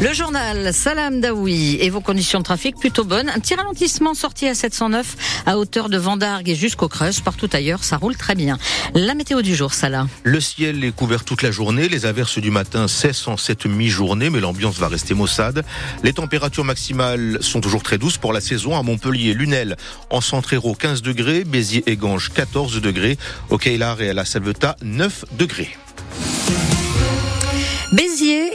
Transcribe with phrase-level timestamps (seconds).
[0.00, 3.28] Le journal Salam Daoui et vos conditions de trafic plutôt bonnes.
[3.28, 7.20] Un petit ralentissement sorti à 709 à hauteur de Vendargue et jusqu'au Creuse.
[7.20, 8.56] Partout ailleurs, ça roule très bien.
[8.94, 10.06] La météo du jour, Salah.
[10.22, 11.86] Le ciel est couvert toute la journée.
[11.90, 15.66] Les averses du matin cessent en cette mi-journée, mais l'ambiance va rester maussade.
[16.02, 18.78] Les températures maximales sont toujours très douces pour la saison.
[18.78, 19.76] À Montpellier, Lunel,
[20.08, 23.18] en centre-héros 15 degrés, Béziers et Ganges 14 degrés,
[23.50, 25.76] au Keilar et à la Salvetat 9 degrés.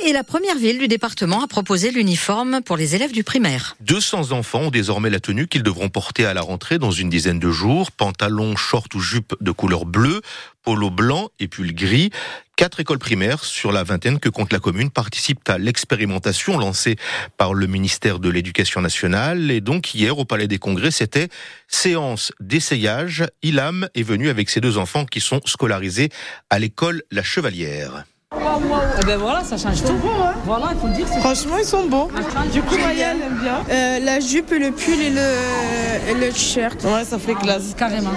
[0.06, 3.76] Est la première ville du département à proposer l'uniforme pour les élèves du primaire.
[3.80, 7.40] 200 enfants ont désormais la tenue qu'ils devront porter à la rentrée dans une dizaine
[7.40, 7.92] de jours.
[7.92, 10.22] Pantalon, short ou jupe de couleur bleue,
[10.62, 12.12] polo blanc et pull gris.
[12.56, 16.98] Quatre écoles primaires sur la vingtaine que compte la commune participent à l'expérimentation lancée
[17.38, 19.50] par le ministère de l'Éducation nationale.
[19.50, 21.30] Et donc hier au Palais des Congrès, c'était
[21.68, 23.26] séance d'essayage.
[23.42, 26.10] Ilam est venu avec ses deux enfants qui sont scolarisés
[26.52, 28.06] à l'école La Chevalière.
[29.02, 29.94] Eh ben voilà, ça change tout.
[29.94, 31.08] Bon, hein Voilà, il faut le dire.
[31.20, 32.10] Franchement, ils sont beaux.
[32.52, 33.60] Du coup, Maya, elle aime bien.
[33.70, 36.84] Euh, la jupe, le pull et le, et le t-shirt.
[36.84, 37.74] Ouais, ça fait classe.
[37.78, 38.12] Carrément.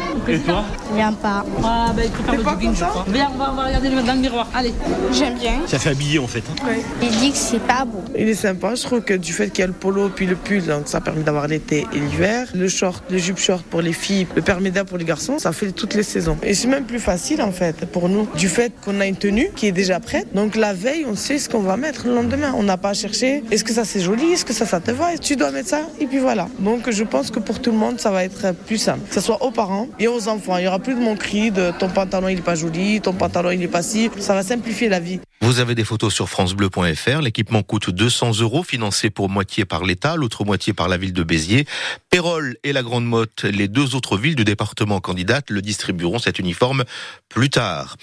[0.95, 1.45] Viens pas.
[1.65, 3.05] Ah, ben il préfère le pas jogging, je crois.
[3.09, 4.49] Viens, on va, on va regarder dans le miroir.
[4.55, 4.75] Allez.
[5.13, 5.53] J'aime bien.
[5.67, 6.43] Ça fait habillé en fait.
[6.51, 6.73] hein.
[7.03, 8.03] Il dit que c'est pas beau.
[8.17, 8.75] Il est sympa.
[8.75, 11.01] Je trouve que du fait qu'il y a le polo puis le pull, donc ça
[11.01, 12.49] permet d'avoir l'été et l'hiver.
[12.55, 15.73] Le short, le jupe short pour les filles, le perméda pour les garçons, ça fait
[15.73, 16.37] toutes les saisons.
[16.43, 19.51] Et c'est même plus facile en fait pour nous, du fait qu'on a une tenue
[19.55, 20.08] qui est déjà prête.
[20.35, 22.55] Donc la veille, on sait ce qu'on va mettre le lendemain.
[22.57, 23.43] On n'a pas à chercher.
[23.51, 24.33] Est-ce que ça c'est joli?
[24.33, 25.15] Est-ce que ça ça te va?
[25.15, 25.83] Et Tu dois mettre ça?
[26.01, 26.49] Et puis voilà.
[26.59, 29.01] Donc je pense que pour tout le monde, ça va être plus simple.
[29.09, 30.57] Que ce soit aux parents et aux enfants.
[30.57, 33.13] Il y aura plus de mon cri de ton pantalon il est pas joli, ton
[33.13, 34.11] pantalon il est pas si.
[34.19, 35.21] Ça va simplifier la vie.
[35.41, 37.21] Vous avez des photos sur francebleu.fr.
[37.23, 41.23] L'équipement coûte 200 euros, financé pour moitié par l'État, l'autre moitié par la ville de
[41.23, 41.65] Béziers.
[42.11, 46.41] Pérol et la Grande Motte, les deux autres villes du département candidates, le distribueront cet
[46.41, 46.85] uniforme
[47.29, 47.97] plus tard.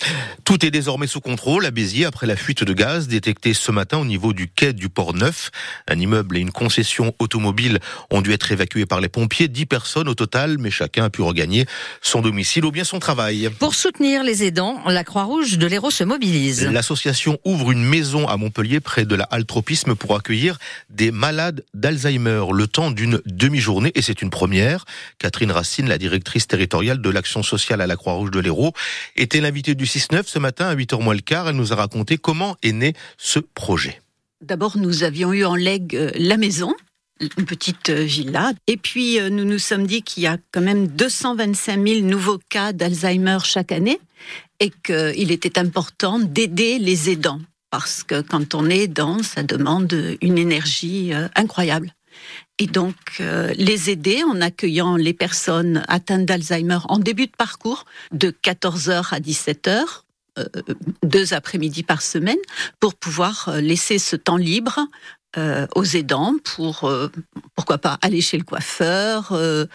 [0.46, 3.98] Tout est désormais sous contrôle à Béziers après la fuite de gaz détectée ce matin
[3.98, 5.52] au niveau du quai du Port Neuf.
[5.90, 7.80] Un immeuble et une concession automobile
[8.12, 9.50] ont dû être évacués par les pompiers.
[9.50, 11.66] Dix personnes au total, mais chacun a pu regagner
[12.02, 13.50] son domicile ou bien son travail.
[13.60, 16.66] Pour soutenir les aidants, la Croix-Rouge de l'Hérault se mobilise.
[16.66, 20.58] L'association ouvre une maison à Montpellier près de la halle Tropisme pour accueillir
[20.90, 24.86] des malades d'Alzheimer le temps d'une demi-journée et c'est une première.
[25.20, 28.74] Catherine Racine, la directrice territoriale de l'action sociale à la Croix-Rouge de l'Hérault,
[29.16, 31.50] était l'invitée du 6-9 ce matin à 8h moins le quart.
[31.50, 34.02] Elle nous a raconté comment est né ce projet.
[34.42, 36.74] D'abord, nous avions eu en legs euh, la maison,
[37.20, 38.54] une petite euh, villa.
[38.68, 42.40] Et puis, euh, nous nous sommes dit qu'il y a quand même 225 000 nouveaux
[42.50, 44.00] cas d'Alzheimer chaque année
[44.60, 47.42] et qu'il était important d'aider les aidants.
[47.72, 51.94] Parce que quand on est aidant, ça demande une énergie euh, incroyable.
[52.58, 57.84] Et donc, les aider en accueillant les personnes atteintes d'Alzheimer en début de parcours
[58.14, 60.06] de 14h à 17h,
[60.38, 60.46] euh,
[61.04, 62.38] deux après-midi par semaine,
[62.80, 64.80] pour pouvoir laisser ce temps libre
[65.38, 67.12] euh, aux aidants pour, euh,
[67.56, 69.66] pourquoi pas, aller chez le coiffeur, euh,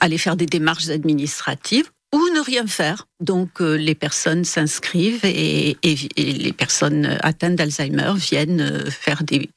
[0.00, 3.06] aller faire des démarches administratives ou ne rien faire.
[3.24, 9.48] Donc euh, les personnes s'inscrivent et, les personnes atteintes d'Alzheimer viennent euh, faire des,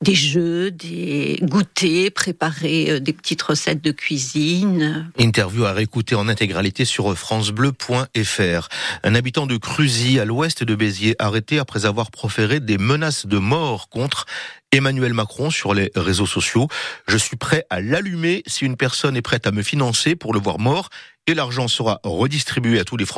[0.00, 5.08] des jeux, des goûters, préparer euh, des petites recettes de cuisine.
[5.20, 8.68] Interview à réécouter en intégralité sur francebleu.fr.
[9.04, 13.38] Un habitant de Cruzy, à l'ouest de Béziers, arrêté après avoir proféré des menaces de
[13.38, 14.26] mort contre
[14.72, 16.66] Emmanuel Macron sur les réseaux sociaux.
[17.06, 20.40] Je suis prêt à l'allumer si une personne est prête à me financer pour le
[20.40, 20.88] voir mort
[21.26, 23.11] et l'argent sera redistribué à tous les Français.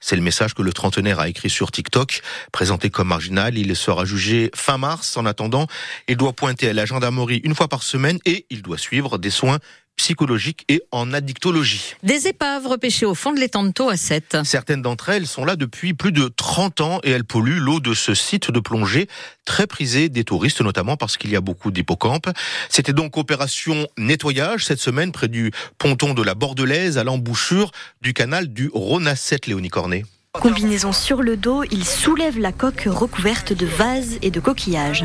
[0.00, 2.22] C'est le message que le trentenaire a écrit sur TikTok.
[2.52, 5.16] Présenté comme marginal, il sera jugé fin mars.
[5.16, 5.66] En attendant,
[6.08, 9.30] il doit pointer à la gendarmerie une fois par semaine et il doit suivre des
[9.30, 9.58] soins
[10.00, 11.94] psychologiques et en addictologie.
[12.02, 14.38] Des épaves repêchées au fond de l'étang de Thau à 7.
[14.44, 17.92] Certaines d'entre elles sont là depuis plus de 30 ans et elles polluent l'eau de
[17.92, 19.08] ce site de plongée
[19.44, 22.30] très prisé des touristes, notamment parce qu'il y a beaucoup d'hippocampes.
[22.70, 27.70] C'était donc opération nettoyage cette semaine près du ponton de la Bordelaise à l'embouchure
[28.00, 30.04] du canal du Rhône à 7, Léonie Cornet.
[30.40, 35.04] Combinaison sur le dos, il soulève la coque recouverte de vases et de coquillages.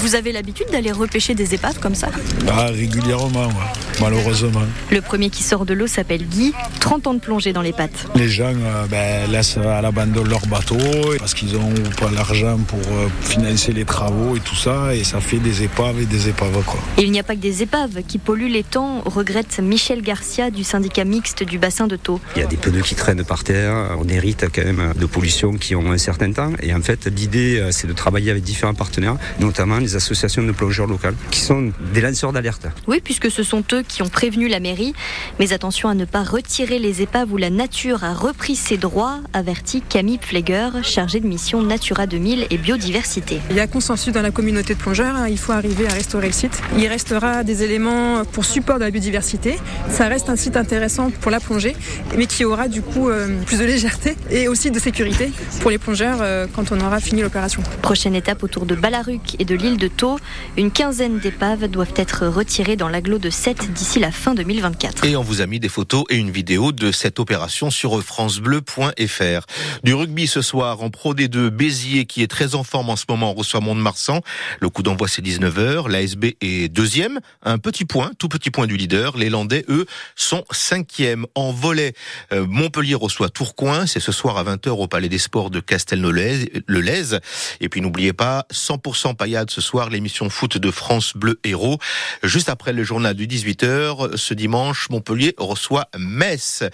[0.00, 2.08] Vous avez l'habitude d'aller repêcher des épaves comme ça?
[2.48, 4.00] Ah, Régulièrement, ouais.
[4.00, 4.62] malheureusement.
[4.90, 8.06] Le premier qui sort de l'eau s'appelle Guy, 30 ans de plongée dans les pattes.
[8.16, 10.76] Les gens euh, ben, laissent à l'abandon leur bateau
[11.20, 15.20] parce qu'ils n'ont pas l'argent pour euh, financer les travaux et tout ça, et ça
[15.20, 16.64] fait des épaves et des épaves.
[16.66, 16.80] Quoi.
[16.98, 20.50] Et il n'y a pas que des épaves qui polluent les temps, regrette Michel Garcia
[20.50, 23.96] du syndicat mixte du bassin de Thau des pneus qui traînent par terre.
[23.98, 26.52] On hérite quand même de pollutions qui ont un certain temps.
[26.62, 30.52] Et en fait, l'idée, euh, c'est de travailler avec différents partenaires, notamment les associations de
[30.52, 32.66] plongeurs locales, qui sont des lanceurs d'alerte.
[32.86, 34.94] Oui, puisque ce sont eux qui ont prévenu la mairie.
[35.38, 39.18] Mais attention à ne pas retirer les épaves où la nature a repris ses droits,
[39.32, 43.40] avertit Camille Pfleger, chargée de mission Natura 2000 et biodiversité.
[43.50, 45.16] Il y a consensus dans la communauté de plongeurs.
[45.16, 45.28] Hein.
[45.28, 46.60] Il faut arriver à restaurer le site.
[46.76, 49.56] Il restera des éléments pour support de la biodiversité.
[49.90, 51.76] Ça reste un site intéressant pour la plongée,
[52.16, 55.72] mais qui qui aura du coup euh, plus de légèreté et aussi de sécurité pour
[55.72, 57.64] les plongeurs euh, quand on aura fini l'opération.
[57.82, 60.20] Prochaine étape autour de Balaruc et de l'île de Thau.
[60.56, 65.04] Une quinzaine d'épaves doivent être retirées dans l'agglo de 7 d'ici la fin 2024.
[65.04, 69.46] Et on vous a mis des photos et une vidéo de cette opération sur francebleu.fr.
[69.82, 73.06] Du rugby ce soir en Pro D2, Béziers qui est très en forme en ce
[73.08, 74.20] moment reçoit Mont-de-Marsan.
[74.60, 75.88] Le coup d'envoi c'est 19h.
[75.88, 79.16] L'ASB est deuxième, un petit point, tout petit point du leader.
[79.16, 81.26] Les Landais, eux, sont cinquième.
[81.34, 81.94] En volet,
[82.32, 87.18] euh, Montpellier reçoit Tourcoing, c'est ce soir à 20h au Palais des Sports de Castelnau-le-Lez.
[87.60, 91.78] Et puis n'oubliez pas, 100% paillade ce soir, l'émission foot de France Bleu Héros.
[92.22, 96.64] Juste après le journal du 18h, ce dimanche, Montpellier reçoit Metz.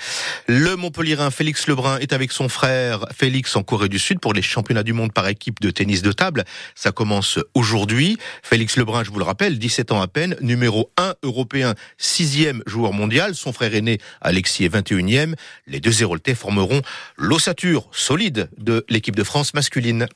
[0.47, 4.43] Le Montpellierin Félix Lebrun est avec son frère Félix en Corée du Sud pour les
[4.43, 6.45] championnats du monde par équipe de tennis de table.
[6.75, 8.19] Ça commence aujourd'hui.
[8.43, 12.93] Félix Lebrun, je vous le rappelle, 17 ans à peine, numéro 1 européen, 6e joueur
[12.93, 13.35] mondial.
[13.35, 15.35] Son frère aîné, Alexis, est 21e.
[15.67, 16.83] Les deux Héroltais formeront
[17.17, 20.07] l'ossature solide de l'équipe de France masculine.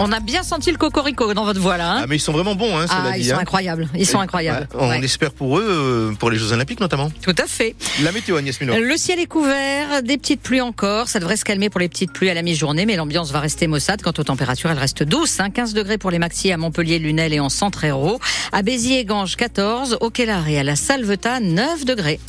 [0.00, 1.92] On a bien senti le cocorico dans votre voix là.
[1.92, 2.00] Hein.
[2.02, 3.38] ah mais ils sont vraiment bons, hein, ah, Ils sont hein.
[3.40, 3.88] incroyables.
[3.96, 4.68] Ils sont incroyables.
[4.74, 7.10] on espère pour eux, euh, pour les Jeux Olympiques notamment.
[7.20, 7.74] Tout à fait.
[8.02, 8.74] La météo, Agnès Mino.
[8.78, 11.08] Le ciel est couvert, des petites pluies encore.
[11.08, 13.66] Ça devrait se calmer pour les peties pluies à la mi-journée, mais l'ambiance va rester
[13.66, 14.00] maussade.
[14.02, 15.38] Quant aux températures, elles restent douces.
[15.52, 18.20] 15 degrés pour les maxi à Montpellier, Lunel et en centre héros.
[18.52, 19.98] À Béziers et Ganges, 14.
[20.00, 22.20] Au Kellar et à la Salvetat, 9 degrés.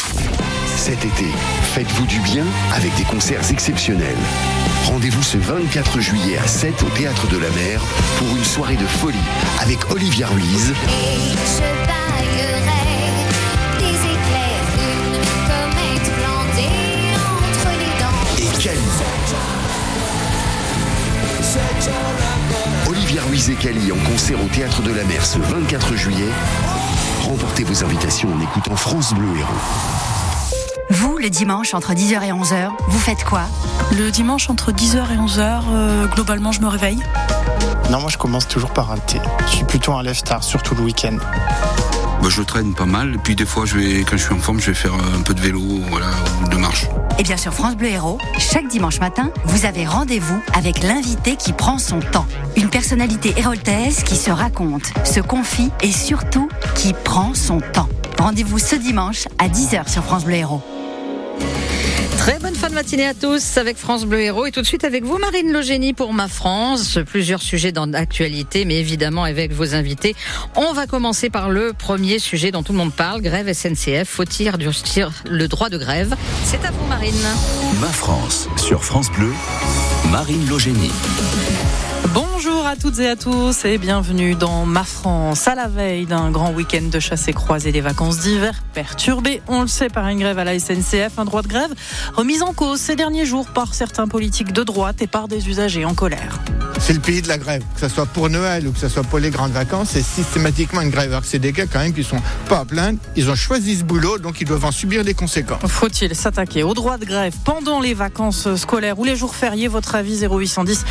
[0.80, 1.26] Cet été,
[1.74, 4.16] faites-vous du bien avec des concerts exceptionnels.
[4.86, 7.82] Rendez-vous ce 24 juillet à 7 au Théâtre de la Mer
[8.18, 9.18] pour une soirée de folie
[9.60, 10.74] avec Olivia Ruiz.
[18.38, 18.80] Et Cali.
[22.88, 26.30] Olivia Ruiz et Cali en concert au Théâtre de la Mer ce 24 juillet.
[27.24, 29.99] Remportez vos invitations en écoutant France Bleu Héros.
[31.20, 33.42] Le dimanche, entre 10h et 11h, vous faites quoi
[33.98, 37.00] Le dimanche, entre 10h et 11h, euh, globalement, je me réveille.
[37.90, 39.20] Non, moi, je commence toujours par un thé.
[39.48, 41.18] Je suis plutôt un lève tard, surtout le week-end.
[42.22, 44.38] Bah, je traîne pas mal, et puis des fois, je vais, quand je suis en
[44.38, 46.08] forme, je vais faire un peu de vélo voilà,
[46.42, 46.86] ou de marche.
[47.18, 51.52] Et bien sur France Bleu Héros, chaque dimanche matin, vous avez rendez-vous avec l'invité qui
[51.52, 52.28] prend son temps.
[52.56, 57.90] Une personnalité héroltaise qui se raconte, se confie et surtout qui prend son temps.
[58.18, 60.79] Rendez-vous ce dimanche à 10h sur France Bleu Héros.
[62.30, 64.84] Très bonne fin de matinée à tous avec France Bleu Héros et tout de suite
[64.84, 67.00] avec vous Marine Logénie pour Ma France.
[67.08, 70.16] Plusieurs sujets dans l'actualité mais évidemment avec vos invités.
[70.56, 74.08] On va commencer par le premier sujet dont tout le monde parle, grève SNCF.
[74.08, 76.16] Faut-il durcir le droit de grève?
[76.44, 77.16] C'est à vous Marine.
[77.82, 79.34] Ma France sur France Bleu,
[80.12, 80.92] Marine Logénie.
[82.14, 86.30] Bonjour à toutes et à tous et bienvenue dans Ma France à la veille d'un
[86.30, 90.20] grand week-end de chasse et croisée des vacances d'hiver perturbé, on le sait, par une
[90.20, 91.74] grève à la SNCF, un droit de grève
[92.14, 95.84] remis en cause ces derniers jours par certains politiques de droite et par des usagers
[95.84, 96.40] en colère.
[96.80, 99.04] C'est le pays de la grève, que ce soit pour Noël ou que ce soit
[99.04, 101.10] pour les grandes vacances, c'est systématiquement une grève.
[101.10, 103.78] Alors que c'est des gars quand même qui sont pas à plaindre, ils ont choisi
[103.78, 105.60] ce boulot, donc ils doivent en subir les conséquences.
[105.68, 109.68] Faut-il s'attaquer au droit de grève pendant les vacances scolaires ou les jours fériés?
[109.68, 110.86] Votre avis 0810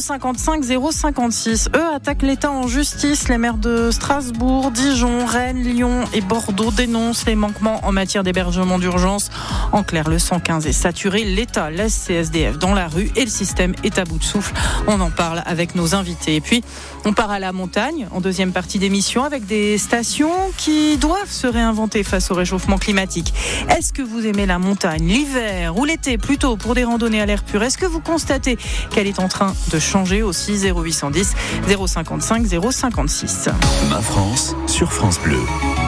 [0.00, 0.62] 055
[1.04, 1.68] 056.
[1.76, 3.28] Eux attaquent l'État en justice.
[3.28, 8.78] Les maires de Strasbourg, Dijon, Rennes, Lyon et Bordeaux dénoncent les manquements en matière d'hébergement
[8.78, 9.30] d'urgence.
[9.72, 11.24] En clair, le 115 est saturé.
[11.24, 14.54] L'État laisse CSDF dans la rue et le système est à bout de souffle.
[14.86, 16.36] On en parle avec nos invités.
[16.36, 16.64] Et puis,
[17.04, 21.46] on part à la montagne en deuxième partie d'émission avec des stations qui doivent se
[21.46, 23.34] réinventer face au réchauffement climatique.
[23.68, 26.16] Est-ce que vous aimez la montagne l'hiver ou l'été?
[26.16, 28.56] Plutôt pour des randonnées à l'air pur Est-ce que vous constatez
[28.90, 30.54] qu'elle est en train de changer aussi?
[30.94, 31.34] 0810
[31.86, 33.48] 055 056
[33.90, 35.40] Ma France sur France Bleu.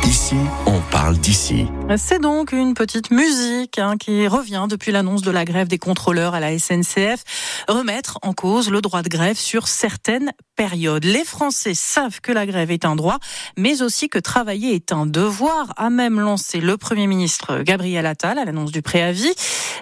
[0.07, 0.37] Ici,
[0.67, 1.67] on parle d'ici.
[1.97, 6.35] C'est donc une petite musique hein, qui revient depuis l'annonce de la grève des contrôleurs
[6.35, 7.25] à la SNCF.
[7.67, 11.05] Remettre en cause le droit de grève sur certaines périodes.
[11.05, 13.19] Les Français savent que la grève est un droit,
[13.57, 18.39] mais aussi que travailler est un devoir, a même lancé le Premier ministre Gabriel Attal
[18.39, 19.35] à l'annonce du préavis.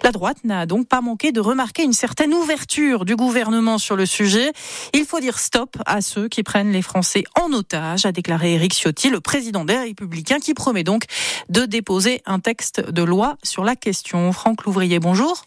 [0.02, 4.04] La droite n'a donc pas manqué de remarquer une certaine ouverture du gouvernement sur le
[4.04, 4.52] sujet.
[4.93, 8.75] Il faut dire stop à ceux qui prennent les Français en otage, a déclaré Éric
[8.75, 11.04] Ciotti, le président des Républicains, qui promet donc
[11.49, 14.33] de déposer un texte de loi sur la question.
[14.33, 15.44] Franck Louvrier, bonjour.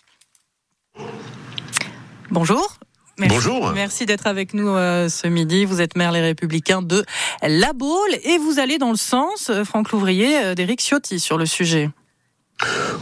[2.29, 2.77] Bonjour.
[3.19, 3.71] Merci, Bonjour.
[3.73, 5.65] Merci d'être avec nous euh, ce midi.
[5.65, 7.03] Vous êtes maire Les Républicains de
[7.41, 11.39] La Baule et vous allez dans le sens, euh, Franck Louvrier, euh, d'Éric Ciotti sur
[11.39, 11.89] le sujet.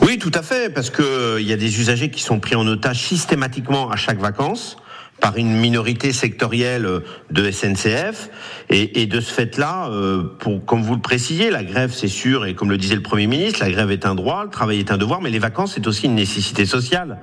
[0.01, 2.65] Oui, tout à fait, parce que il y a des usagers qui sont pris en
[2.65, 4.77] otage systématiquement à chaque vacances
[5.19, 6.87] par une minorité sectorielle
[7.31, 8.29] de SNCF.
[8.69, 12.45] Et, et de ce fait-là, euh, pour, comme vous le précisiez, la grève, c'est sûr,
[12.45, 14.91] et comme le disait le Premier ministre, la grève est un droit, le travail est
[14.91, 17.19] un devoir, mais les vacances, c'est aussi une nécessité sociale.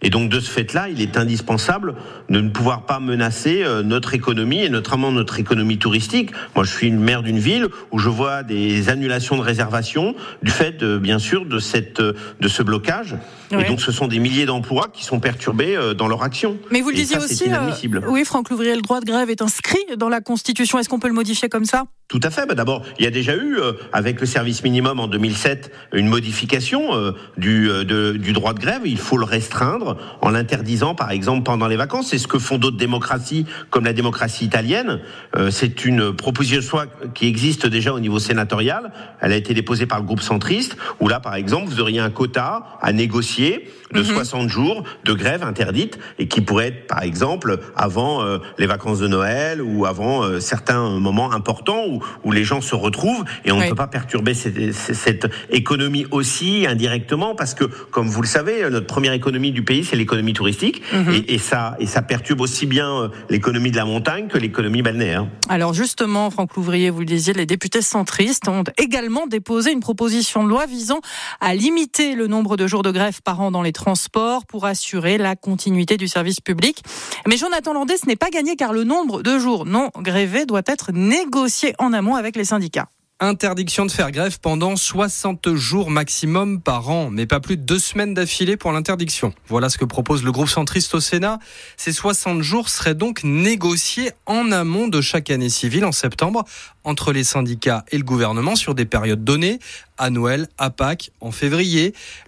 [0.00, 1.94] Et donc de ce fait-là, il est indispensable
[2.28, 6.30] de ne pouvoir pas menacer euh, notre économie et notamment notre économie touristique.
[6.54, 10.50] Moi, je suis une maire d'une ville où je vois des annulations de réservations du
[10.50, 13.16] fait, bien sûr, de cette de ce blocage.
[13.50, 16.58] Et donc, ce sont des milliers d'emplois qui sont perturbés euh, dans leur action.
[16.70, 19.06] Mais vous le Et disiez ça, c'est aussi, euh, oui, Franck Louvrier, le droit de
[19.06, 20.78] grève est inscrit dans la Constitution.
[20.78, 21.84] Est-ce qu'on peut le modifier comme ça?
[22.08, 22.46] Tout à fait.
[22.46, 26.08] Bah, D'abord, il y a déjà eu, euh, avec le service minimum en 2007, une
[26.08, 28.80] modification euh, du, euh, de- du droit de grève.
[28.86, 32.08] Il faut le restreindre en l'interdisant, par exemple, pendant les vacances.
[32.08, 35.00] C'est ce que font d'autres démocraties, comme la démocratie italienne.
[35.36, 36.78] Euh, C'est une proposition
[37.14, 38.90] qui existe déjà au niveau sénatorial.
[39.20, 42.10] Elle a été déposée par le groupe centriste, où là, par exemple, vous auriez un
[42.10, 47.58] quota à négocier de 60 jours de grève interdite et qui pourrait être, par exemple,
[47.76, 52.44] avant euh, les vacances de Noël ou avant euh, certains moments importants où, où les
[52.44, 53.64] gens se retrouvent et on Oui.
[53.64, 58.68] ne peut pas perturber cette, cette économie aussi indirectement parce que, comme vous le savez,
[58.70, 61.12] notre première économie du pays, c'est l'économie touristique Mhm.
[61.14, 64.82] et, et ça, et ça perturbe aussi bien euh, l'économie de la montagne que l'économie
[64.82, 65.26] balnéaire.
[65.48, 70.44] Alors justement, Franck Louvrier, vous le disiez, les députés centristes ont également déposé une proposition
[70.44, 71.00] de loi visant
[71.40, 75.18] à limiter le nombre de jours de grève par an dans les transports pour assurer
[75.18, 76.82] la continuité du service public.
[77.26, 80.62] Mais Jonathan Landais, ce n'est pas gagné car le nombre de jours non grévés doit
[80.66, 82.88] être négocié en amont avec les syndicats.
[83.20, 87.80] Interdiction de faire grève pendant 60 jours maximum par an, mais pas plus de deux
[87.80, 89.34] semaines d'affilée pour l'interdiction.
[89.48, 91.40] Voilà ce que propose le groupe centriste au Sénat.
[91.76, 96.44] Ces 60 jours seraient donc négociés en amont de chaque année civile en septembre
[96.84, 99.58] entre les syndicats et le gouvernement sur des périodes données,
[99.96, 101.94] à Noël, à Pâques, en février.